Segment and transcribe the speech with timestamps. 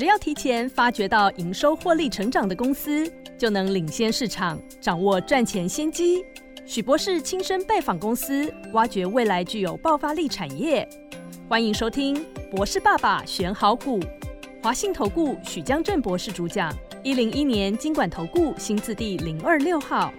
[0.00, 6.24] 只要提前发掘到营收获利成长的公司，就能领先市场，掌握赚钱先机。
[6.64, 10.88] 许博士亲身拜访公司，挖掘未来具有爆发力产业。
[11.50, 12.16] 欢迎收听
[12.50, 14.00] 《博士爸爸选好股》，
[14.62, 16.74] 华信投顾许江正博士主讲。
[17.02, 20.10] 一零一年经管投顾新字第零二六号。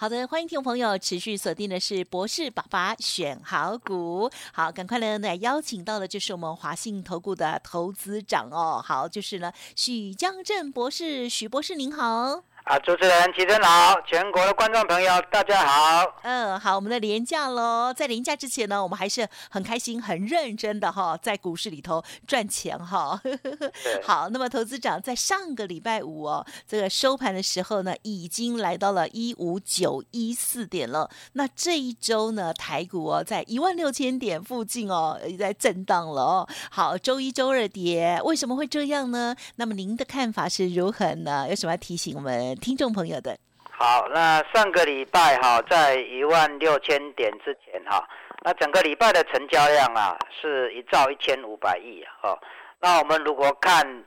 [0.00, 4.30] 好的，欢迎听众朋友持续锁定的是博士爸爸选好股。
[4.50, 8.82] 好，赶快呢来邀请到的就是我们华信投顾的投资长哦。
[8.82, 12.42] 好，就是呢许江正博士，许博士您好。
[12.70, 16.06] 啊，主持人齐真好，全国的观众朋友大家好。
[16.22, 23.20] 嗯，好，我们的廉价喽，在廉价之前呢，我们还是很开心、很认真的哈，在股市里头赚钱哈。
[24.06, 31.10] 好，那么投资长在上个礼拜五哦，这个收盘的时候呢，已经来到了一五九一四点了。
[31.32, 36.48] 那这一周呢，台股哦，在一万六千点附近哦，在震荡了哦。
[36.70, 39.34] 好，周一周二跌，为什么会这样呢？
[39.56, 41.48] 那么您的看法是如何呢？
[41.48, 42.56] 有什么要提醒我们？
[42.60, 43.36] 听众朋友的，
[43.70, 48.06] 好，那上个礼拜哈，在一万六千点之前哈，
[48.42, 52.38] 那整个礼拜的成交量啊，是一兆一千五百亿哦。
[52.78, 54.04] 那我们如果看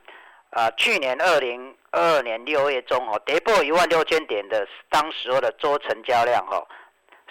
[0.50, 6.64] 啊，去年二零二二年六月中哦，跌破一万六千点的当时候的周成交量哦，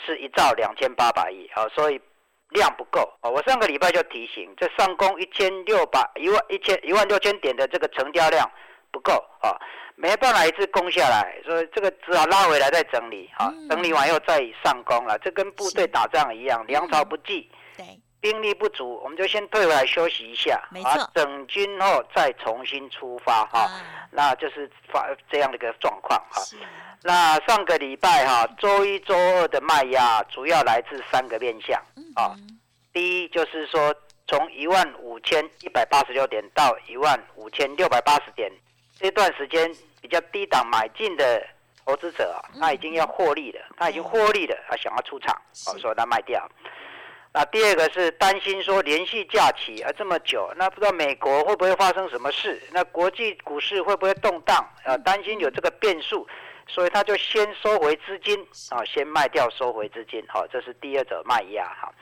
[0.05, 1.99] 是一兆两千八百亿哦，所以
[2.49, 3.31] 量不够哦。
[3.31, 8.49] 我上个礼拜就提醒，这上攻一千六百一万一千一万六千点的这个成交量
[8.91, 9.55] 不够啊。
[9.95, 15.17] 没办法一次攻下来，所以这个只好拉回来再整理，好，整理完又再上攻了。
[15.19, 17.85] 这跟部队打仗一样，粮草不济，对，
[18.19, 23.69] 兵力不足，我们就先退回来休息一下，啊，整军后再重新出发，哈，
[24.09, 26.41] 那就是发这样的一个状况，哈。
[27.03, 31.79] 那上个礼拜哈，周一周二的卖压主要来自三个面向，
[32.15, 32.35] 啊，
[32.91, 33.93] 第一就是说
[34.27, 38.51] 从一万五千一百八十六点到一万五千六百八十点。
[39.03, 39.69] 这段时间
[40.01, 41.45] 比较低档买进的
[41.85, 45.35] 投资者啊，他已经要获利了，他已经获利了，他想要出场，
[45.67, 46.49] 哦，所以他卖掉。
[47.33, 52.61] 那第二个是担心说连续假期啊这么久，那不知道美国会不会发生什么事？
[52.71, 54.65] 那国际股市会不会动荡？
[54.85, 56.25] 啊，担心有这个变数，
[56.65, 61.93] 所以他就先收回资金啊，先卖掉收回资金，好，这是第二者卖压哈。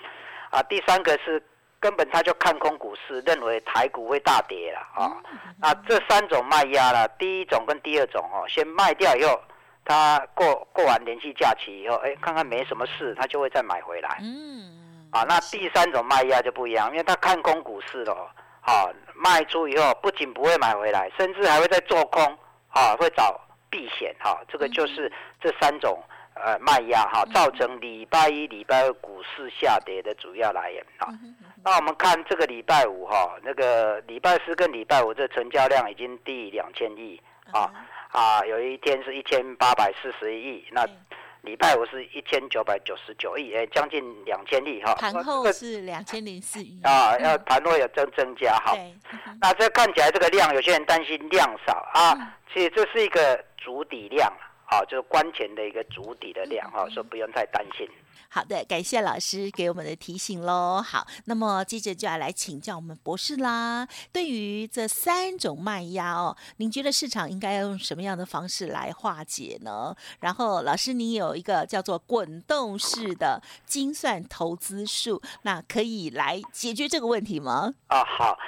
[0.52, 1.42] 啊，第三个是。
[1.82, 5.12] 根本他就看空股市，认为台股会大跌了啊！
[5.60, 9.42] 那这三种卖压了，第一种跟第二种哦，先卖掉以后，
[9.84, 14.20] 他过过完连续假期以后，哎，看看没什么事，他就会再买回来。
[14.22, 18.14] 嗯，啊，那第三种卖压就不一样，因为他看空股市了，
[18.62, 22.24] 啊，卖出以后不仅不会买回来，甚至还会再做空，
[22.70, 23.42] 啊，会找
[23.72, 26.00] 避险，哈，这个就是这三种。
[26.34, 31.08] 呃，卖压哈，造成礼拜一、礼拜二股市下跌的主要来源啊。
[31.64, 37.22] 那我们看这个礼拜五哈，那个礼拜四跟礼拜五这成交量已经低两千亿
[37.52, 37.70] 啊
[38.12, 40.88] 啊，有一天是一千八百四十一亿，那
[41.42, 44.96] 礼拜五是一千九百九十九亿，哎，将近两千亿哈。
[44.96, 48.74] 盘后是两千零四亿啊，要盘后有增增加哈。
[49.42, 54.32] 那这看起来这个量，有些人担心量少啊，其实这是一个主底量。
[54.74, 57.86] 好，就是关前的一个主底的量哈，所以不用太担心。
[58.30, 60.82] 好的，感谢老师给我们的提醒喽。
[60.82, 63.86] 好，那么接着就要来请教我们博士啦。
[64.14, 69.94] 对于这三种卖压哦，您觉得市场应该用什么样的方式来化解呢？
[70.22, 77.74] 然后，老师您有一个叫做滚动式的精算投资术，那可以来解决这个问题吗？
[77.88, 78.40] 啊，好。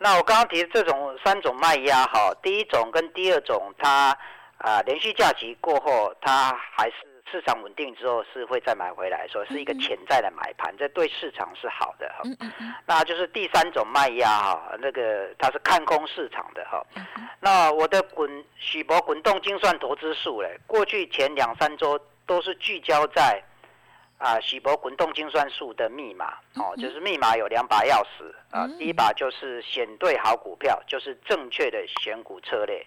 [0.00, 4.18] 那我刚刚提的这种三种卖压哈，第一种跟第二种它。
[4.58, 6.96] 啊，连续假期过后，它还是
[7.30, 12.22] 市场稳定之后是会再买回来，说是一个潜在的买盘，这对市场是好的哈。
[12.86, 16.84] 那就是第三种卖压哈，那个它是看空市场的哈。
[17.40, 23.42] 那我的滚许博滚动精算投资数嘞，过去前两三周都是聚焦在。
[24.18, 28.68] 啊，喜博滚动精算术的密码哦，就是密码有两把钥匙啊。
[28.78, 32.84] 第一把就是选对好股票，就是正确的选股策略。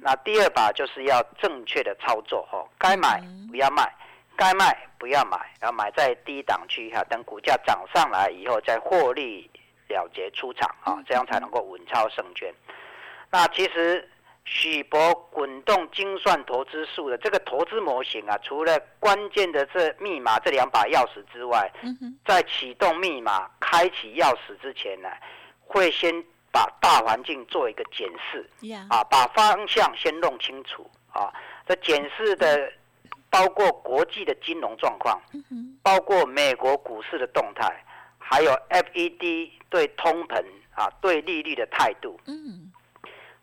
[0.00, 3.20] 那第二把就是要正确的操作哦，该买
[3.50, 3.92] 不要卖，
[4.36, 9.50] 该卖不要买，要买在低档区哈，等股价涨上来以后再获利
[9.88, 12.54] 了结出场啊，这样才能够稳操胜券。
[13.30, 14.08] 那其实。
[14.50, 21.70] 许博滚动精算投资数的这个投资模型啊，除了关键的这密码这两把钥匙之外，
[22.24, 25.08] 在启动密码、开启钥匙之前呢，
[25.60, 26.10] 会先
[26.50, 28.48] 把大环境做一个检视，
[28.88, 31.30] 啊，把方向先弄清楚啊。
[31.66, 32.72] 这检视的
[33.28, 35.20] 包括国际的金融状况，
[35.82, 37.84] 包括美国股市的动态，
[38.18, 40.42] 还有 FED 对通膨。
[40.78, 42.20] 啊对利率的态度。
[42.28, 42.70] 嗯，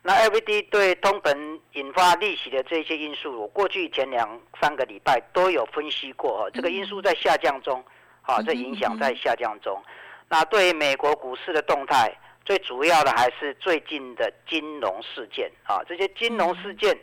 [0.07, 7.83] 那 FED 对通膨引发利息的这些因素，我过去前两三个礼拜都有分析过哈，这个因素在下降中，
[8.21, 9.81] 啊，这影响在下降中。
[10.29, 12.15] 那对于美国股市的动态，
[12.45, 16.95] 最主要的还是最近的金融事件啊，这些金融事件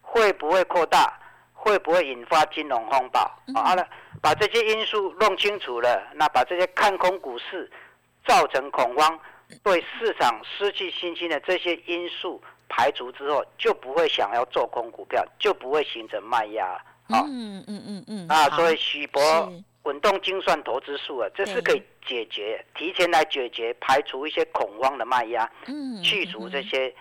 [0.00, 1.12] 会不会扩大？
[1.52, 3.20] 会不会引发金融风暴？
[3.54, 3.86] 好了，
[4.22, 7.70] 把这些因素弄清楚了，那把这些看空股市、
[8.26, 9.18] 造成恐慌、
[9.62, 16.80] 对市场失去信心的这些因素排除之后，就不会想要做空股票，就不会形成卖压。
[17.08, 18.28] 嗯嗯嗯嗯。
[18.28, 19.52] 啊，所以许博
[19.82, 25.48] 滚动精算投资数啊，这是可以解决，提前来解决，排除一些恐慌的卖压，
[26.02, 26.92] 去除这些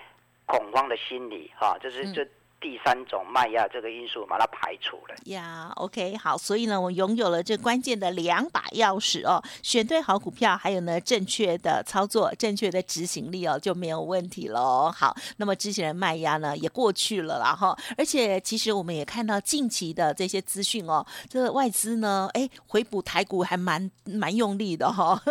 [0.46, 1.52] 恐慌的心理。
[1.56, 2.28] 哈，这是这。
[2.66, 14.92] 第三种卖压这个因素把它排除了呀，OK 好，所以呢，我拥有了这关键的两把钥匙哦，选对好股票，还有呢正确的操作、正确的执行力哦，就没有问题喽。
[14.92, 25.22] 好，那么之前的卖压呢也过去了啦哈，而且其实我们也看到近期的这些资讯哦，这个外资呢，哎回补台股还蛮蛮用力的哈。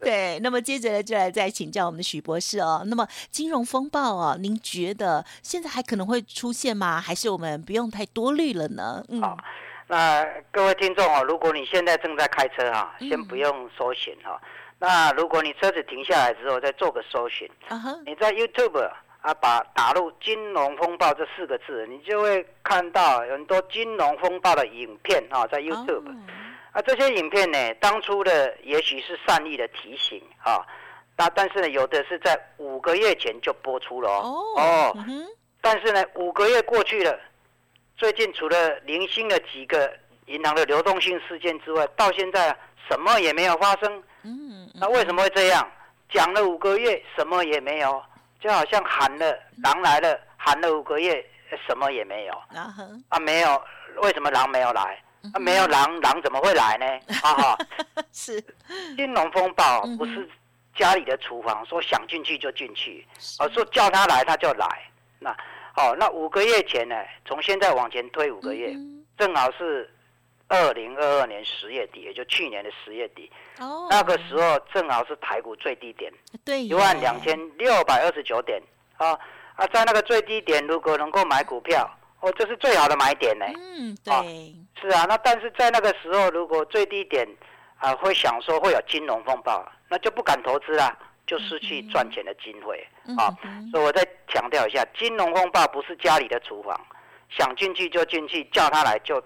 [0.00, 6.69] 对， 那么接着呢就来再请教我们的许博士哦，那么金融风暴啊，您觉得现在还可能会出现？
[6.74, 7.00] 吗？
[7.00, 9.02] 还是我们不用太多虑了呢？
[9.08, 9.36] 嗯，好，
[9.88, 14.40] 那各位听众哦，如果你现在正在开车哈，先不用搜寻哈。
[14.78, 17.46] 那如果你车子停下来之后，再做个搜寻，
[18.06, 18.82] 你在 YouTube
[19.20, 26.08] 啊，把打入“金融风暴”这四个字，你就会看到很多金融风暴的影片啊，在 YouTube
[26.72, 30.64] 啊，这些影片呢，当初的也许是善意的提醒啊，
[31.16, 34.42] 那但是呢，有的是在五个月前就播出了哦。
[34.56, 34.96] 哦。
[35.60, 37.18] 但是呢，五个月过去了，
[37.96, 39.92] 最近除了零星的几个
[40.26, 42.56] 银行的流动性事件之外，到现在
[42.88, 44.02] 什么也没有发生。
[44.22, 45.70] 嗯，那为什么会这样？
[46.12, 48.02] 讲了五个月，什么也没有，
[48.40, 51.24] 就好像喊了狼来了，喊了五个月，
[51.66, 52.34] 什么也没有。
[53.08, 53.62] 啊，没有，
[54.02, 55.00] 为什么狼没有来？
[55.34, 57.14] 啊，没有狼，狼怎么会来呢？
[57.22, 57.58] 哈 哈，
[58.12, 58.42] 是
[58.96, 60.28] 金融风暴不是
[60.74, 63.06] 家里的厨房，说想进去就进去，
[63.38, 64.66] 而说叫他来他就来。
[65.20, 65.36] 那
[65.72, 66.96] 好，那五个月前呢？
[67.24, 68.74] 从现在往前推五个月，
[69.16, 69.88] 正好是
[70.48, 73.30] 二零二二年十月底，也就去年的十月底。
[73.58, 76.12] 哦，那个时候正好是台股最低点，
[76.44, 78.60] 对，一万两千六百二十九点。
[78.96, 79.18] 啊
[79.54, 81.88] 啊，在那个最低点，如果能够买股票，
[82.20, 83.46] 哦，这是最好的买点呢。
[83.56, 85.04] 嗯，对，是啊。
[85.06, 87.28] 那但是在那个时候，如果最低点
[87.78, 90.98] 啊，会想说会有金融风暴，那就不敢投资啦。
[91.30, 92.84] 就失去赚钱的机会
[93.16, 93.30] 啊！
[93.70, 96.84] 所以我再强调一下，金融风暴不是家里的厨房，
[97.28, 99.22] 想进去就进去，叫他来就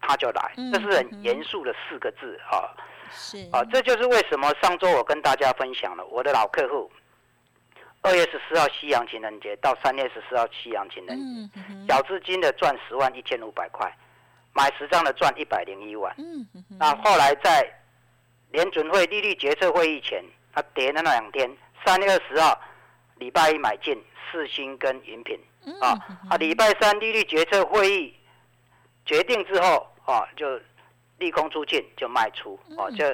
[0.00, 2.74] 他就来，这是很严肃的四个字啊！
[3.12, 6.90] 是啊，这就是为什么上周我跟大家分享了我的老客户，
[8.02, 13.88] 二月十四号西洋情人节到三月十四号西洋情人节，小资金的赚十万一千五百块，
[14.52, 16.12] 买十张的赚一百零一万。
[16.76, 17.72] 那后来在
[18.50, 20.24] 联准会利率决策会议前。
[20.56, 21.54] 它跌的那两天，
[21.84, 22.58] 三月二十号，
[23.16, 25.38] 礼拜一买进四星跟云品，
[25.82, 25.92] 啊
[26.30, 28.16] 啊，礼拜三利率决策会议
[29.04, 30.58] 决定之后，啊，就
[31.18, 33.04] 利空出尽就卖出，哦，就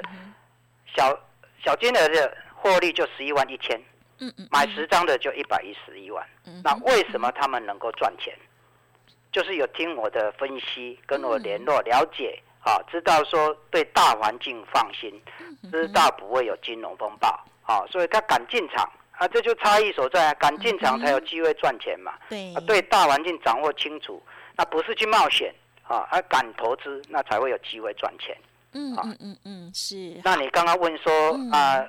[0.95, 1.19] 小
[1.61, 3.77] 小金额的获利就十一万一千，
[4.19, 6.25] 嗯嗯，买十张的就一百一十一万，
[6.63, 8.33] 那为什么他们能够赚钱？
[9.33, 12.41] 就是有听我的分析，跟我联络了解。
[12.63, 15.21] 啊，知道说对大环境放心，
[15.69, 17.27] 知道不会有金融风暴，
[17.63, 22.13] 啊，所以他敢进场，啊，这就差异所在，敢进场才有机会赚钱嘛。
[22.29, 24.23] 对，对大环境掌握清楚，
[24.55, 25.53] 那不是去冒险，
[25.83, 28.33] 啊，而敢投资，那才会有机会赚钱。
[28.71, 30.17] 嗯嗯嗯嗯，是。
[30.23, 31.85] 那你刚刚问说啊，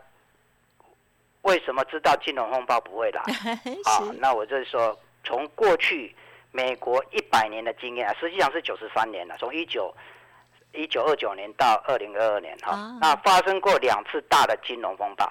[1.43, 3.21] 为什么知道金融风暴不会来？
[3.87, 6.13] 啊，那我就是说，从过去
[6.51, 9.95] 美国一百年的经验啊，实际上是九十三年了，从一九。
[10.75, 15.25] 一九二九年到二零二二年，哈，那发生过两次大的金融风暴，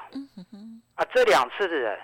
[0.95, 1.99] 啊，这两次的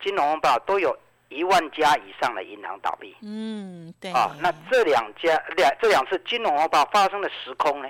[0.00, 0.96] 金融风暴都有
[1.28, 7.88] 一万家以上的银行倒闭，嗯，对，啊，那这两家两这两次金融风暴发生的时空呢，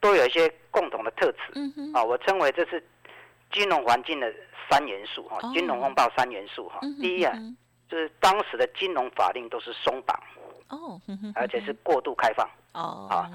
[0.00, 1.52] 都有一些共同的特质，
[1.94, 2.84] 啊，我称为这是
[3.50, 4.32] 金融环境的
[4.68, 7.32] 三元素，哈，金融风暴三元素，哈，第一啊，
[7.88, 10.20] 就是当时的金融法令都是松绑，
[10.68, 11.00] 哦，
[11.34, 13.30] 而且是过度开放，哦，啊。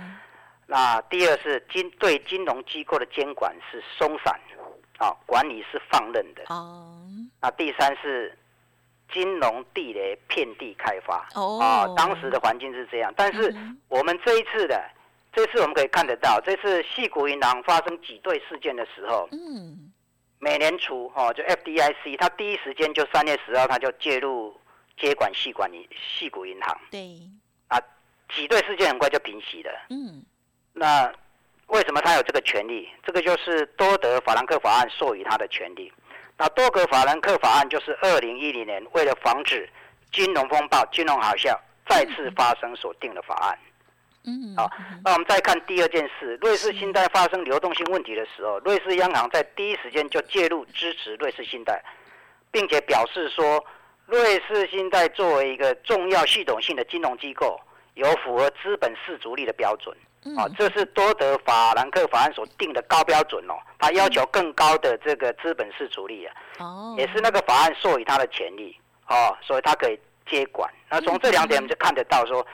[0.72, 4.34] 那第二是金对金融机构的监管是松散，
[5.00, 6.46] 啊，管理是放任的。
[6.48, 6.98] 哦。
[7.42, 8.34] 那第三是
[9.12, 11.28] 金融地雷遍地开发。
[11.36, 11.60] 哦。
[11.60, 13.54] 啊，当时的环境是这样，但是
[13.90, 14.82] 我们这一次的，
[15.34, 19.92] 这次我们可以看得到，这次细谷银行发生挤兑事件的时候，嗯，
[20.40, 24.58] 美联储哈就 FDIC，它第一时间就三月十号，它就介入
[24.98, 25.86] 接管系管银
[26.18, 26.80] 系股银行。
[26.90, 27.20] 对。
[27.68, 27.78] 啊，
[28.34, 29.72] 挤兑事件很快就平息了。
[29.90, 30.24] 嗯。
[30.74, 31.12] 那
[31.68, 32.90] 为什么他有这个权利？
[33.04, 35.92] 这个就是多德法兰克法案授予他的权利。
[36.38, 39.70] 那多德法兰克法案就是二零一零年为了防止
[40.12, 43.60] 金融风暴、金融海啸再次发生所定的法案。
[44.24, 44.70] 嗯，好，
[45.04, 51.84] 那我们再看第二件事，瑞士信贷发生流动性问题的时候，瑞士央行在第一时间就介入支持瑞士信贷，
[52.52, 53.64] 并且表示说，
[54.06, 57.60] 瑞士信贷作为一个重要系统性的金融机构，
[57.96, 59.96] 有符合资本市足率的标准。
[60.38, 70.72] 啊，这是多德法兰克法案所定的高标准哦，他要求更高的这个资本市主力啊，哦，也是那个法案授予它的权利哦，所以它可以接管。
[70.90, 72.46] 那从这两点我们就看得到说。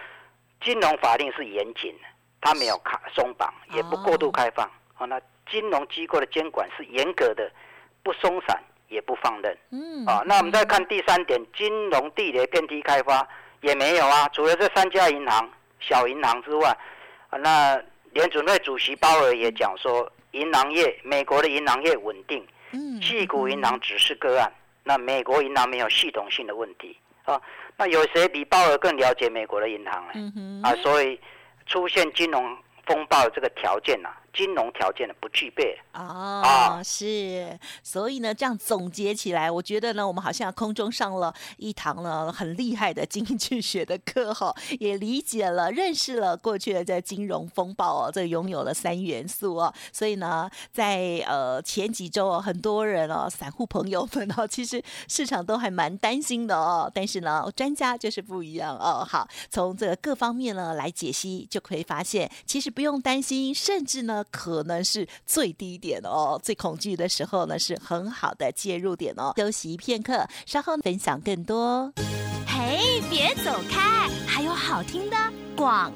[0.59, 2.07] 金融法令是严谨的，
[2.41, 4.67] 它没有开松绑，也不过度开放。
[4.95, 7.47] 好，那金融机构的监管是严格的，
[8.01, 9.55] 不松散也不放任。
[9.69, 13.25] 嗯，啊，那我们再看第三点，金融地雷遍地开发
[13.61, 14.27] 也没有啊。
[14.29, 15.47] 除了这三家银行、
[15.79, 16.77] 小银行之外，啊，
[17.37, 24.51] 那联准会主席鲍尔也讲说，银行业美国的银行业稳定，嗯，细股银行只是个案，
[24.83, 27.41] 那美国银行没有系统性的问题啊。
[27.75, 30.61] 那有谁比鲍尔更了解美国的银行呢？
[30.63, 31.19] 啊，所以
[31.65, 34.09] 出现金融风暴这个条件呐。
[34.33, 35.77] 金融条件的不具备。
[35.93, 64.16] 哦，是，所以呢，这样总结起来，我觉得呢，我们好像空中上了一堂呢很厉害的经济学的课哈，也理解了、认识了过去的这金融风暴哦，这拥有了三元素哦，所以呢，在呃前几周哦，很多人哦，散户朋友们哦，其实市场都还蛮担心的哦，但是呢，专家就是不一样哦，好，从这个各方面呢来解析，就可以发现，其实不用担心，甚至呢。
[64.25, 69.33] 可能是最低点哦，最恐惧的时候呢，是很好的介入点哦。
[69.37, 71.91] 休息片刻，稍后分享更多。
[72.47, 75.15] 嘿，别走开，还有好听的
[75.55, 75.91] 广。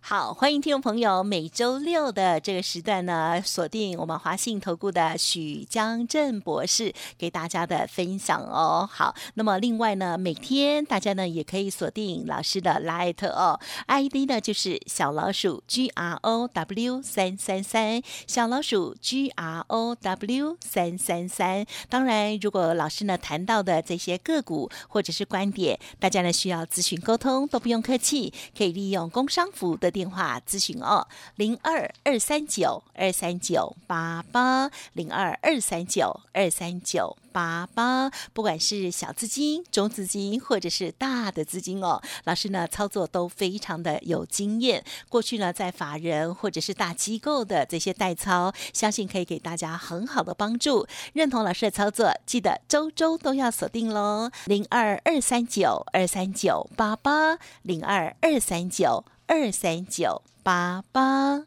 [0.00, 8.88] 好，欢迎听众朋友，每周六的这个时段呢，锁定我们华信投顾的许江正博士给大家的分享哦。
[8.88, 13.58] 好，那么另外呢，每天大家呢也可以锁定老师的 Light 哦
[13.88, 21.66] ，ID 呢就是小老鼠 G R O W 三三三，小老鼠 G R O W 三三三。
[21.88, 29.45] 当然，如果老师呢谈到的这些个股或者是观点，大家呢需要咨询沟通，都不用客气，可以利用工商。
[29.52, 37.16] 服务的电话咨询哦，零二二三九二三九八八，零二二三九二三九。
[37.36, 44.82] 八八，不管是小资金、中资金，或者是大的资金哦，老师呢操作都非常的有经验。
[45.10, 50.86] 过去呢，在法人或者是大机构的这些代操，相信可以给大家很好的帮助。
[51.12, 61.42] 认同老师的操作，记得周周都要锁定喽，零二二三九二三九八八，零二二三九二三九八八。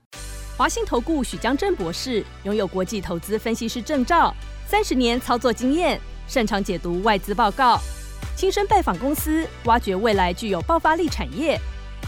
[0.57, 4.33] 华兴投顾许江正博士拥有国际投资分析师证照。
[4.67, 7.79] 三十年操作经验，擅长解读外资报告，
[8.35, 11.57] 亲身拜访公司，挖掘未来具有爆发力产业，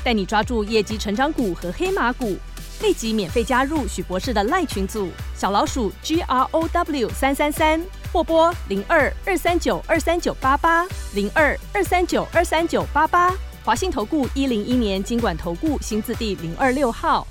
[0.04, 2.38] 带你抓住业绩成长股和黑马股。
[2.82, 13.34] 立即免费加入许博士的赖群组，小老鼠 G R O W 三三三，或拨零二二三九二三九八八零二二三九二三九八八。
[13.64, 17.28] 华信投顾一零一年经管投顾新字第零二六号。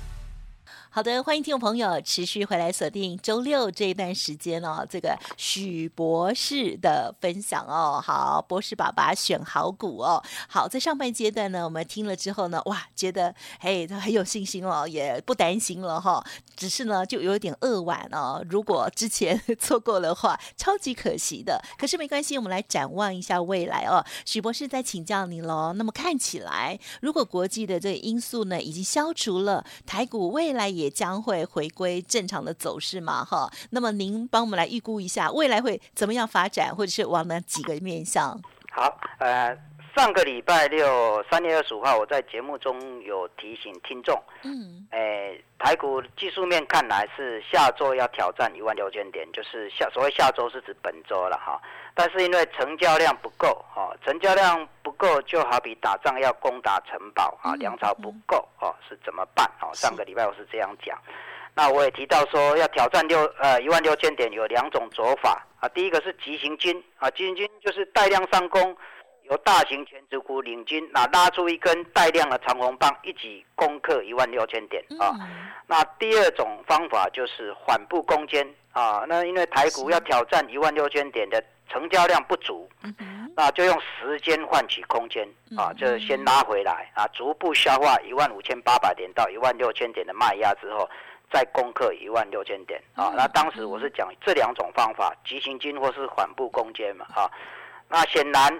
[0.93, 8.03] 好的，欢迎听众朋友持续回来锁定周六这一段时间哦，这个许博士的分享哦。
[8.03, 10.21] 好，博士爸爸选好股哦。
[10.49, 16.21] 好，在上半阶段呢，我们听了之后呢，哇，觉得嘿，他很有信心哦，也不担心了哈。
[16.57, 18.43] 只是呢，就有点扼腕哦。
[18.49, 21.63] 如果之前错过的话，超级可惜的。
[21.77, 24.05] 可是没关系，我们来展望一下未来哦。
[24.25, 25.71] 许博士在请教你喽。
[25.71, 30.80] 那么看起来，如果国际的这个因素呢已经消除了，台股未来也。
[30.81, 33.49] 也将会回归正常的走势嘛，哈。
[33.69, 38.39] 那么您帮我们来预估一下未来会怎么样发展，或者是往哪几个面向？
[38.71, 39.55] 好，呃，
[39.95, 51.61] 上个礼拜六三月二十五号，我在节目中有提醒听众，嗯，哎，台股技术面看来是下周要挑战一万六千点，就是下所谓下周是指本周了哈。
[51.93, 59.45] 但是因为成交量不够，哦，成交量不够，就好比打仗要攻打城堡啊，粮草不够，哦，是怎么办？
[59.61, 60.97] 哦，上个礼拜我是这样讲。
[61.53, 65.67] 那我也提到说，要挑战六呃一万六千点，有两种走法啊。
[65.69, 68.75] 第一个是急行军啊，急行军就是带量上攻，
[69.23, 75.11] 由大型全职股领军，那拉出一根带量的长红棒，一起攻克一万六千点啊。
[75.67, 78.47] 那第二种方法就是缓步攻坚。
[78.71, 79.03] 啊。
[79.09, 82.69] 那因为台股要挑战一万六千点的成交量不足，
[83.35, 90.89] 那就用时间换取空间啊，就先拉回来啊，逐步消化一万五千八百点到一万六千点的卖压之后，
[91.31, 93.13] 再攻克一万六千点啊。
[93.15, 97.31] 那当时我是讲这两种方法，急行军或是缓步攻坚嘛啊。
[97.87, 98.59] 那显然。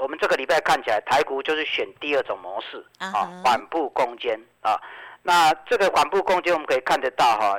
[0.00, 3.10] 我们这个礼拜看起来，台股就是选第二种模式啊，
[3.44, 4.80] 缓步攻坚啊。
[5.24, 7.58] 那这个缓步攻坚，我们可以看得到哈，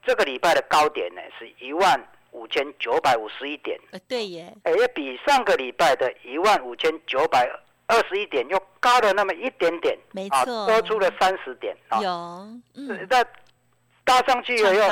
[0.00, 2.00] 这个礼拜的高点呢是一万
[2.32, 3.78] 五千九百五十一点。
[4.08, 4.52] 对耶。
[4.64, 7.48] 哎，比上个礼拜的一万五千九百
[7.86, 9.96] 二十一点又高了那么一点点。
[10.12, 10.66] 没错。
[10.66, 11.76] 多出了三十点。
[12.02, 12.08] 有。
[12.74, 13.06] 嗯。
[13.08, 13.24] 那
[14.04, 14.82] 搭上去了又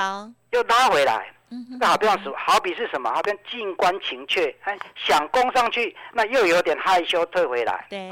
[0.50, 1.32] 又拉回来。
[1.80, 3.10] 那好比是好比是什么？
[3.10, 7.86] 好比静观情却，哎，想攻上去，那又有点害羞退回来。
[7.88, 8.10] 对，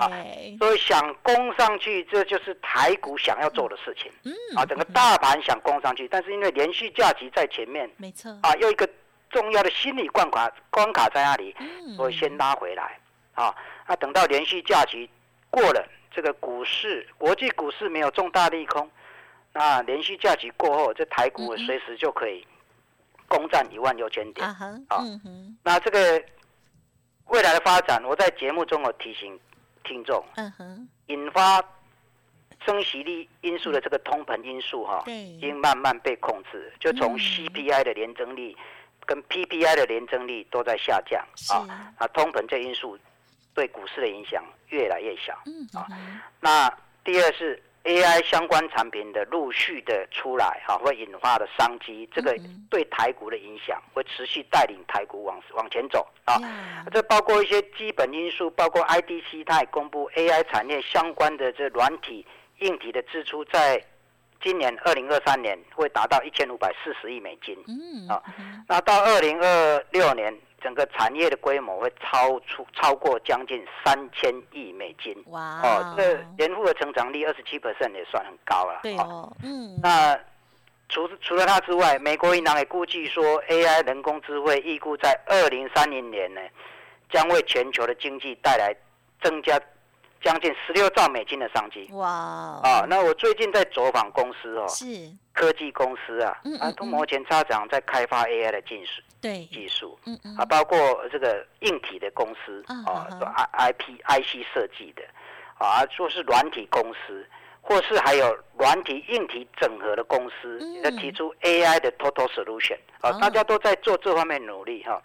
[0.58, 4.10] 所以想攻上去，这就是台股想要做的事情。
[4.24, 8.88] 嗯，啊，整个大盘想攻上去，但是因为连续假期在前面，没错，啊，又一个
[9.30, 11.54] 重要的心理关卡关卡在那里，
[11.96, 12.98] 所以先拉回来。
[13.34, 13.54] 啊，
[13.86, 15.08] 那等到连续假期
[15.50, 18.90] 过了，这个股市国际股市没有重大利空，
[19.52, 22.46] 那连续假期过后，这台股随时就可以。
[23.28, 25.02] 攻占一万六千点啊！
[25.64, 26.24] 那这个
[27.24, 29.36] 未来的发展，我在节目中有提醒
[29.82, 30.24] 听众，
[31.06, 31.60] 引发
[32.64, 38.56] 升息率因素的这个通膨因素哈，已经慢慢被控制，就从 CPI 的年增率
[39.06, 42.98] 跟 PPI 的年增率都在下降啊，啊，通膨这因素
[43.54, 45.32] 对股市的影响越来越小
[45.78, 45.86] 啊。
[46.40, 46.70] 那
[47.02, 47.62] 第二是。
[47.86, 52.36] AI 相关产品的陆续的出来，哈，会引发的商机，这个
[52.68, 56.34] 对台股的影响会持续带领台股往往前走啊。
[56.92, 62.26] 这包括一些基本因素，包括 IDC 它也公布 AI 产业相关的这软体、
[62.58, 63.80] 硬体的支出，在
[64.42, 68.22] 今年二零二三年会达到一千五百四十亿美金，嗯啊，
[68.68, 70.36] 那到二零二六年。
[70.62, 75.60] 整个产业的规模会超出超过将近三千亿美金，哇！
[75.62, 78.80] 哦，这年复的成长率二十七 percent 也算很高了。
[78.82, 79.78] 对哦，嗯。
[79.80, 80.18] 那
[80.88, 86.40] 除除了它之外，美国银行也估计说，AI 人工智慧预估在二零三零年呢，
[87.10, 88.74] 将为全球的经济带来
[89.22, 89.60] 增加
[90.22, 91.88] 将近十六兆美金的商机。
[91.92, 92.08] 哇！
[92.62, 94.86] 啊，那我最近在走访公司哦，是
[95.32, 99.02] 科技公司啊，啊，都摩前擦掌在开发 AI 的技术。
[99.20, 100.78] 对技术，嗯嗯，啊，包括
[101.10, 103.08] 这个硬体的公司啊
[103.52, 105.02] ，I I P I C 设计的，
[105.58, 107.26] 啊，说是软体公司，
[107.60, 115.02] 或是还有软体硬体整合的公司，在提出 A I 的 Total Solution，啊，大家都在做这方面努力哈。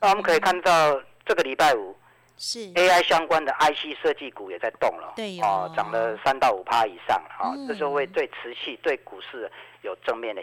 [0.00, 1.96] 那我们可以看到这个礼拜五
[2.36, 9.50] 是 A I 相关的 I C 设计股也在动了，对哦，涨了三到五趴以上啊，这就会对瓷器对股市
[9.82, 10.42] 有正面的。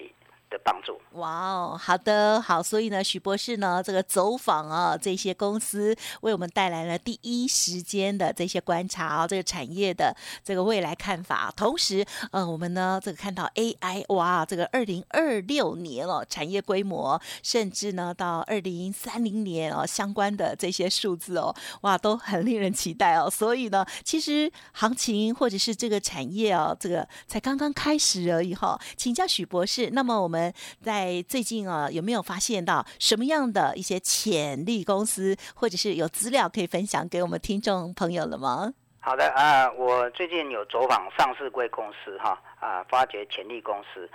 [0.51, 11.51] 的帮助哇哦，好的好，所以呢，许博士呢，这个走访啊，这些公司为我们带来了第一时间的这些观察啊，这个产业的这个未来看法。
[11.55, 23.29] 同时，呃，我们呢，这个看到 AI 哇，这个二零二六年哦，产业规模，甚至呢到二零三零年哦，相关的这些数字哦，哇，都很令人期待哦。
[23.29, 28.77] 所以呢，其实行情或者是这个产业哦，这个才刚刚开始而已哈。
[28.97, 30.40] 请教许博士，那么我们。
[30.81, 38.73] 在最近啊，有没有发现到什么样的一些潜力公司，或者是有资料可以分享给我们听众朋友了吗？
[38.99, 44.07] 好的啊，我最近有走访上市贵公司哈啊，发掘潜力公司。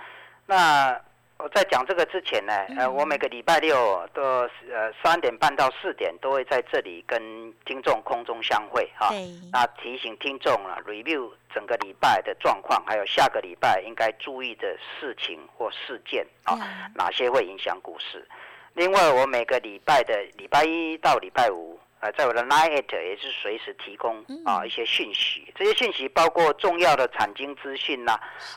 [0.45, 0.97] 那
[1.39, 7.21] 我在讲这个之前呢，呃，我每个礼拜六都呃三点半到四点都会在这里跟
[7.63, 9.09] 听众空中相会哈。
[9.51, 16.57] 那提醒听众啊，review 整个礼拜的状况，还有下个礼拜应该注意的事情或事件啊，
[16.95, 18.27] 哪些会影响股市。
[18.73, 21.79] 另外，我每个礼拜的礼拜一到礼拜五。
[21.99, 28.11] 呃，在我的 Line 也是随时提供啊一些讯息，这些讯息包括重要的产经资讯呐，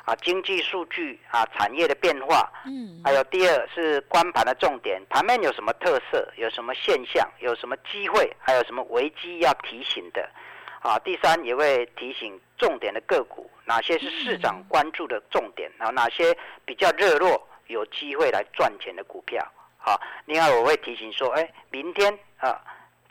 [0.05, 10.29] 啊经济数据啊产业的变化，嗯，还有第二是关盘的重点，盘面有什么特色，有什么现象，有什么机会，还有什么危机要提醒的，
[10.83, 19.43] 啊，第三也会提醒重点的个股，哪些是市场关注的重点，然后哪些比较热络，有机会来赚钱的股票，
[19.79, 22.61] 好，另外我会提醒说，哎，明天啊。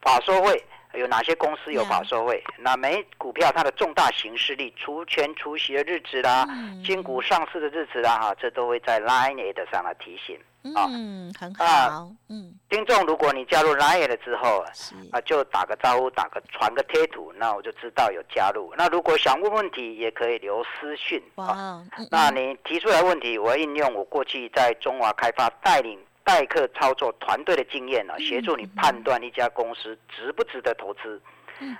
[0.01, 2.43] 法说会有哪些公司有法说会？
[2.57, 6.47] 那每股票它的重大形势力、除权除息的日子啦，
[6.83, 10.39] 新股上市的日子啦，哈，这都会在 Line 上来提醒。
[10.62, 12.09] 嗯，很好。
[12.27, 14.63] 嗯，听众，如果你加入 Line 了之后，
[15.12, 18.73] 啊，就打个招呼，打个传个贴图，那我就知道有加入。
[18.77, 21.21] 那如果想问问题，也可以留私讯。
[21.35, 21.81] 哇，
[22.12, 25.97] 那你提出来问题，我应用我过去在中华开发带领。
[26.29, 31.19] 代客操作团队的经验呢，协助你判断一家公司值不值得投资。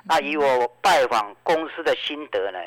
[0.04, 2.58] 那以我拜访公司的心得呢？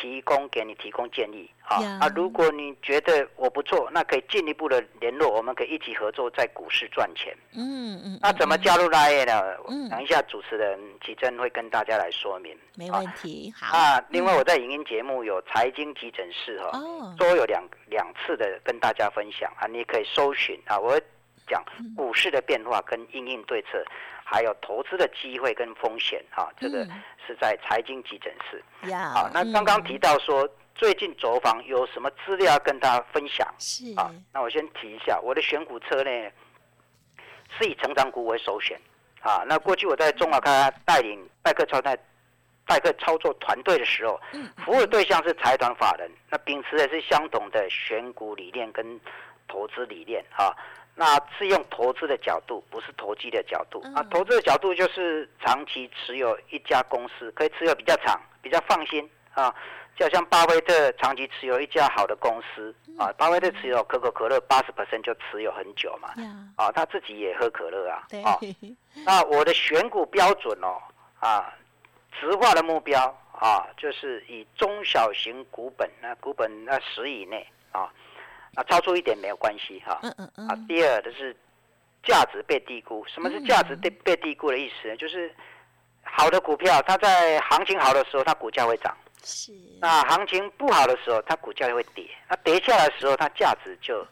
[0.00, 2.08] 提供给你提供建议啊啊！
[2.16, 7.36] 如果你觉得我不错，那可以进一步的联络，我们可以一起合作在股市赚钱。
[7.54, 8.18] 嗯嗯。
[8.22, 9.42] 那怎么加入拉业呢？
[9.90, 12.56] 等一下主持人启真会跟大家来说明。
[12.74, 13.52] 没问题。
[13.54, 13.76] 好。
[13.76, 16.80] 啊，另外我在影音节目有财经急诊室哈，
[17.18, 20.98] 都有两两次的跟大家分享啊，你可以搜寻啊，我
[21.46, 21.62] 讲
[21.96, 23.84] 股市的变化跟应应对策。
[24.24, 26.86] 还有投资的机会跟风险哈，这个
[27.26, 28.64] 是在财经急诊室。
[29.12, 33.46] 好，那刚刚提到说最近走访有什么资料要跟大家分享？
[33.58, 36.32] 是啊，那我先提一下我的选股策略
[37.58, 38.80] 是以成长股为首选
[39.20, 39.44] 啊。
[39.46, 41.94] 那过去我在中华开带领代客操代
[42.64, 44.18] 代客操作团队的时候，
[44.64, 48.98] 服务的对象是财团法人，那秉持的是相同的选股理念跟
[49.46, 50.56] 投资理念啊。
[50.94, 54.02] 那是用投资的角度，不是投机的角度啊。
[54.10, 59.54] 投资的角度就是长期持有一家公司，可以持有比较长，比较放心啊。
[59.94, 66.14] 就像巴菲特长期持有一家好的公司啊，巴菲特持有可口可乐八十 percent 就持有很久嘛。
[66.56, 68.06] 啊，他自己也喝可乐啊。
[68.24, 68.38] 啊，
[69.04, 70.80] 那我的选股标准哦，
[71.20, 71.54] 啊，
[72.18, 73.02] 直化的目标
[73.32, 77.92] 啊，就是以中小型股本，那股本那十以内啊。
[78.54, 79.98] 啊，超出一点没有关系哈。
[80.02, 80.48] 嗯嗯嗯。
[80.48, 81.34] 啊，第二的是
[82.02, 83.04] 价值被低估。
[83.06, 84.96] 什么是价值被被低估的意思呢？
[84.96, 85.34] 就是
[86.02, 88.94] 好的股票，它在行情好的时候，它股价会涨。
[89.24, 89.52] 是。
[89.80, 92.06] 那行情不好的时候，它股价就会跌。
[92.28, 94.06] 那跌下来的时候，它价值就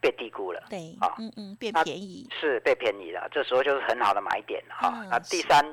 [0.00, 0.64] 被低估了。
[0.70, 0.96] 对。
[1.00, 2.28] 啊，嗯嗯，变便宜。
[2.40, 5.06] 是被便宜了，这时候就是很好的买点哈。
[5.10, 5.64] 那第三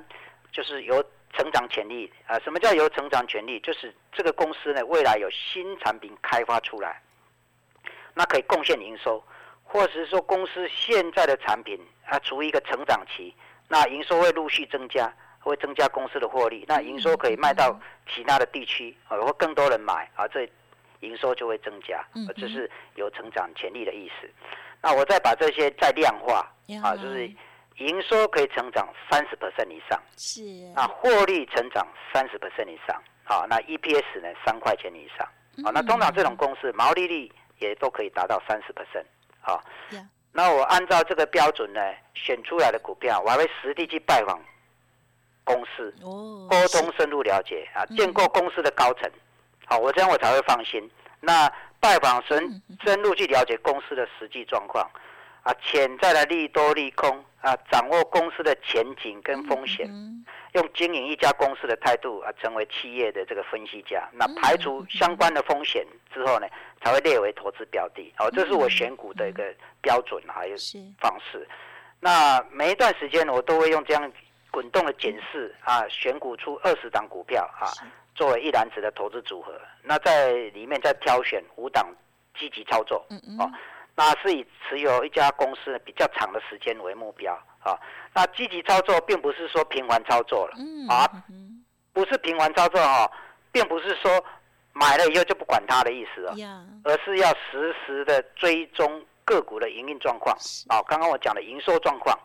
[0.52, 2.38] 就是有成长潜力啊。
[2.40, 3.60] 什么叫有成长潜力？
[3.62, 7.02] 就是这个公司呢，未来有新产品开发出来。
[8.16, 9.22] 那可以贡献营收，
[9.62, 13.36] 或者是说公司现在的产品啊处于一个成长期，
[13.68, 16.64] 那营收会陆续增加，会增加公司的获利。
[16.66, 17.78] 那营收可以卖到
[18.10, 20.50] 其他的地区，啊，或更多人买，啊，这
[21.02, 22.04] 营收就会增加，
[22.38, 24.30] 这是有成长潜力的意思。
[24.82, 26.50] 那我再把这些再量化，
[26.82, 27.30] 啊，就是
[27.80, 30.42] 营收可以成长三十 percent 以上，是，
[30.74, 35.28] 那获利成长三十 percent 以上，好，那 EPS 呢三块钱以上，
[35.66, 37.30] 好，那通常这种公司毛利率。
[37.60, 39.06] 也都可以达到三十 percent，
[39.40, 39.64] 好，
[40.32, 41.80] 那我按照这个标准呢，
[42.14, 44.40] 选出来的股票，我还会实地去拜访
[45.44, 49.10] 公司，沟通深入了解啊，见过公司的高层，
[49.66, 50.90] 好，我这样我才会放心。
[51.22, 54.86] 那拜访深深入去了解公司的实际状况，
[55.44, 59.90] 啊，潜在的利多利空啊，掌握公司的前景跟风险。
[60.56, 66.48] 用经营一家公司的态度啊，成为企业的这个分析家，那排除相关的风险之后呢，
[66.82, 68.14] 才会列为投资标的。
[68.18, 70.56] 哦，这是我选股的一个标准还有
[70.98, 71.46] 方式。
[72.00, 74.12] 那每一段时间我都会用这样
[74.50, 77.68] 滚动的检视啊，选股出二十档股票啊，
[78.16, 79.60] 作为一篮子的投资组合。
[79.82, 81.94] 那在里面再挑选五档
[82.40, 83.06] 积极操作。
[83.10, 83.40] 嗯嗯。
[83.42, 83.52] 哦，
[83.96, 87.38] 那是以持有一家公司比较长的时间为目标。
[87.66, 87.74] 啊，
[88.14, 90.54] 那积极操作并不是说频繁操作了，
[90.88, 91.10] 啊，
[91.94, 93.12] 不是频繁操作哈，
[93.52, 94.24] 并不是说
[94.72, 96.36] 买了以后就不管它的意思啊，
[96.84, 100.38] 而是要实时的追踪个股的营运状况
[100.70, 102.16] 啊，刚刚我讲的营收状况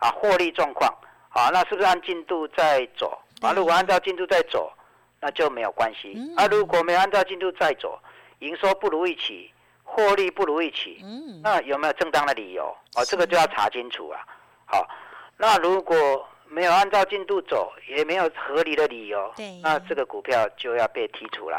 [0.00, 0.94] 啊，获利状况
[1.30, 3.54] 啊，那是不是按进度在走啊？
[3.54, 4.70] 如果按照进度在走，
[5.18, 6.46] 那就没有关系啊。
[6.48, 7.98] 如果没有按照进度在走，
[8.40, 9.50] 营收不如预期，
[10.00, 11.04] 获利不如预期，
[11.42, 12.64] 那有没有正当的理由？
[12.96, 13.04] 哦？
[13.04, 14.20] 这个就要查清楚啊。
[14.64, 14.88] 好，
[15.36, 19.32] 那如果没有按照进度走，也没有合理的理由，
[19.62, 21.58] 那这个股票就要被剔除了，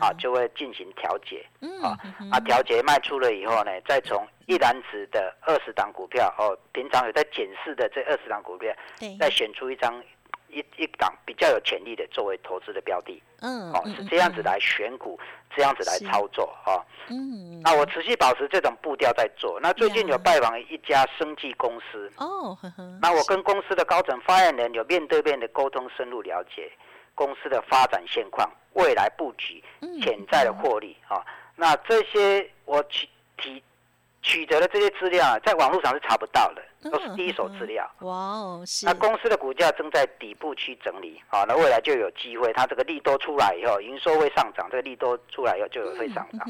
[0.00, 1.46] 啊，就会进行调节，
[1.82, 1.96] 啊，
[2.32, 8.74] 啊，调节卖出了以后呢，再从一篮子的二十档股票，哦，平常有在检视的这二十档股票，
[9.20, 10.02] 再选出一张。
[10.52, 15.18] 一一档比较有潜力的作为投资的标的，嗯，哦，是这样子来选股，
[15.56, 16.76] 这样子来操作啊，
[17.08, 19.58] 嗯，那我持续保持这种步调在做。
[19.60, 22.56] 那最近有拜访一家生技公司，哦，
[23.00, 26.70] 那我跟公司的高层发言人有面对面的沟通，深入了解
[27.14, 29.62] 公司的发展现况、未来布局、
[30.02, 31.24] 潜在的获利啊。
[31.56, 33.62] 那这些我提提。
[34.22, 37.84] 取得的这些资料，在网络上是查不到的，都是第一手资料。
[38.02, 38.86] 哇哦，是。
[38.86, 46.48] 那公司的股价正在底部区整理，好，那未来就有机会，它这个利多出来以后，营收会上涨，这个利多出来以后就有会上涨。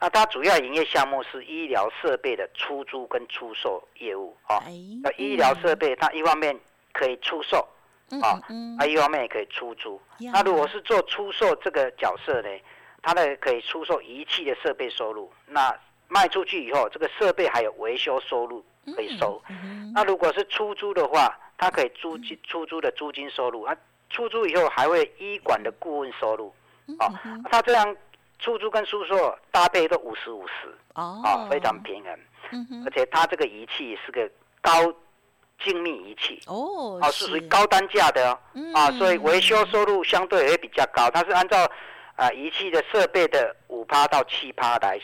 [0.00, 4.60] 那它主要营业项目是医疗设备的出租跟出售业务，啊，
[5.02, 6.58] 那医疗设备它一方面
[6.92, 7.66] 可以出售，
[8.20, 8.42] 啊，
[8.78, 10.00] 它一方面也可以出租。
[10.32, 12.48] 那如果是做出售这个角色呢，
[13.00, 15.72] 它的可以出售仪器的设备收入，那。
[16.08, 18.64] 卖出去以后，这个设备还有维修收入
[18.94, 19.42] 可以收。
[19.94, 23.74] 那如果是出租的话，它可以租金出租的租金收入啊，
[24.10, 26.52] 出租以后还会医管的顾问收入。
[27.00, 27.12] 哦，
[27.50, 27.96] 它这样
[28.38, 32.84] 出租跟出售搭配都五十五十，哦，非常平衡。
[32.84, 34.70] 而且它这个仪器是个高
[35.58, 38.38] 精密仪器哦，哦是属于高单价的哦，
[38.72, 41.10] 啊，所以维修收入相对也会比较高。
[41.10, 41.68] 它是按照
[42.14, 45.00] 啊仪器的设备的五趴到七趴来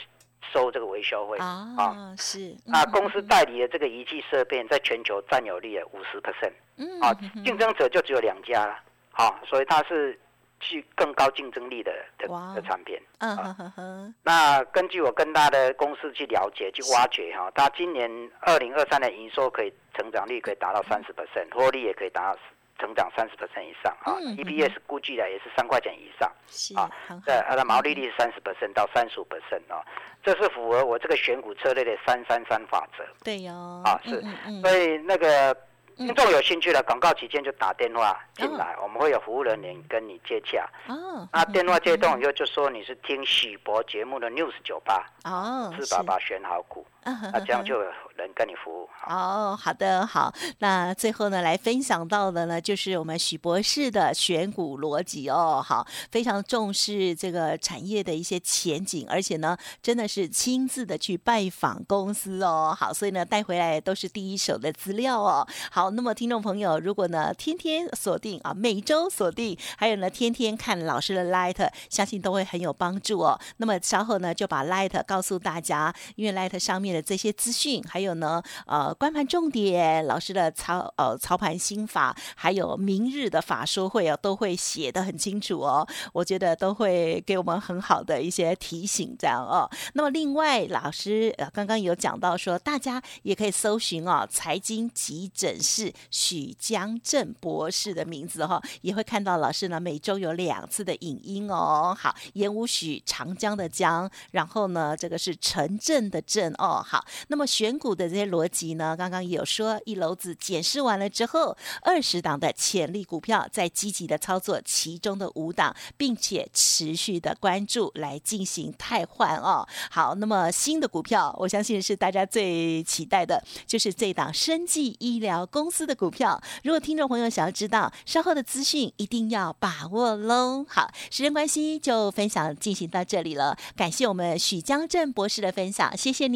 [0.52, 1.38] 收这个维修费。
[1.38, 6.52] 啊，是啊，公司代理的这个仪器设备在全球占有率五十 percent，
[7.00, 7.12] 啊，
[7.44, 8.78] 竞争者就只有两家了，
[9.11, 10.18] 好，所以它是。
[10.64, 14.14] 去更高竞争力的的的产品，嗯哼哼。
[14.22, 18.09] 那根据我跟他的公司去了解、去挖掘哈，他今年
[18.42, 22.38] 二零二三年营收可以成长率可以达到三十 percent，获利也可以达到
[22.83, 24.18] 成长三十 percent 以上啊。
[24.37, 26.29] EPS 估计的也是三块钱以上，
[26.75, 26.90] 啊，
[27.25, 29.85] 对，它的毛利率是三十 percent 到三十五 percent 啊，
[30.23, 33.05] 这是符合我这个选股策略的三三三法则。
[33.23, 34.21] 对哟，啊是，
[34.61, 35.57] 所以那个。
[35.95, 40.66] 听众有兴趣的，广告期间就打电话进来，我们会有服务人员跟你接洽。
[40.88, 45.07] 哦，那电话接通以后就说你是听喜博节目的 News 酒吧。
[45.25, 46.85] 哦，是爸爸选好股。
[47.05, 48.88] 那这样就有人跟你服务。
[49.09, 50.33] 哦，好的，好。
[50.59, 55.61] 那最后呢，来分享到的呢，就是我们许博士的选股逻辑哦。
[55.61, 62.77] 好，非常重视这个产业的一些前景，而且呢，真的是亲自的去拜访公司哦。
[62.79, 65.45] 好，所以呢，带回来都是第一手的资料哦。
[65.73, 73.41] 好，那么听众朋友，如果呢天天锁定啊，每周锁定，还有呢天天看老师的 Light，相信都会很有帮助哦。
[73.57, 76.91] 那么稍后呢，就把 Light 告诉大家，因为 Light 上面。
[76.92, 85.87] 的这些资讯，还有呢，呃，观盘重点，老师的操呃操盘心法，还有明日的法说会哦，都会写的很清楚哦。
[86.12, 89.70] 我觉得都会给我们很好的一些提醒，这样哦。
[89.94, 101.96] 那么另外，老师呃刚刚有讲到说，大家也可以搜寻哦，财经急诊室许江正博士的名字哈，也会看到老师呢每周有两次的影音哦。
[101.98, 106.82] 好，言无许长江的江，然后呢，这个是城镇的镇哦。
[106.83, 108.97] 好，那么选股的这些逻辑呢？
[108.97, 119.66] 刚刚也有说一楼子检视完了之后，二十档的潜力股票在积极的操作其中的五档，并且持续的关注来进行汰换哦。
[119.90, 126.42] 好，那么新的股票，我相信是大家最期待的，就是这档生技医疗公司的股票。
[126.64, 130.64] 如果听众朋友想要知道稍后的资讯，一定要把握喽。
[130.68, 136.29] 好，时间关系就分享进行到这里了，感谢我们许江正博士的分享，谢谢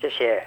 [0.00, 0.42] 谢谢。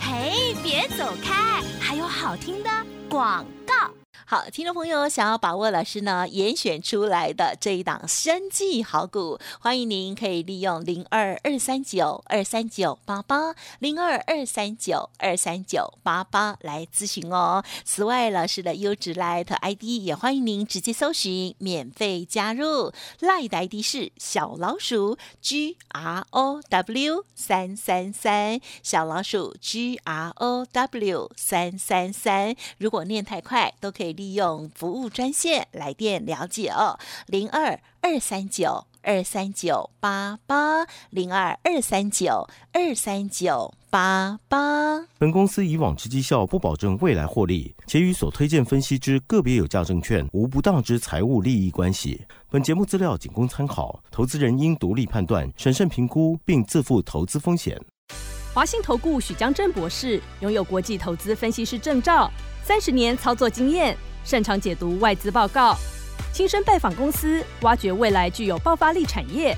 [0.00, 2.70] 嘿，别走开，还有好听的
[3.08, 4.01] 广告。
[4.24, 17.62] 好，听众朋友想要把握老师呢严选出来的这一档生计好股，欢迎您可以利用零二二三九二三九八八零二二三九二三九八八来咨询哦。
[17.84, 32.54] 此外，老师的优质 Light ID 也欢迎您直接搜寻免费加入，Light ID 是小老鼠 G R O W 三三三，小老鼠 G R O W 三三三。
[32.78, 34.22] 如果念太快，都可以以。
[34.22, 36.96] 利用服务专线来电了解哦，
[37.26, 45.04] 零二二三九二三九八八零二二三九二三九八八。
[45.18, 52.24] 本公司以往之绩效不保证未来获利，且与所推荐分析之个别有价证券无不当之财务利益关系。
[52.48, 57.76] 本节目资料仅供参考，投资人应独立判断、审慎评估，并自负投资风险。
[58.54, 62.30] 华信投顾许江正博士拥有国际投资分析师证照。
[62.64, 65.76] 三十年操作经验，擅长解读外资报告，
[66.32, 69.56] 亲身拜访公司，挖掘未来具有爆发力产业，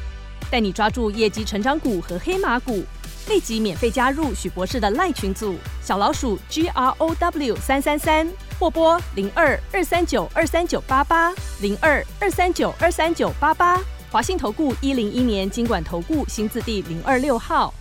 [0.51, 2.83] 带你抓住业绩成长股和黑马股。
[3.29, 13.81] 立即免费加入许博士的赖群组，小老鼠 G R O W 三三三，或拨零二二三九二三九八八零二二三九二三九八八。
[14.11, 17.73] 华信投顾一零一年经管投顾新字第零二六号。